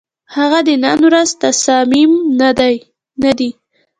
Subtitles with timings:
[0.35, 2.11] هغه د نن ورځ تصامیم
[3.23, 3.49] نه دي،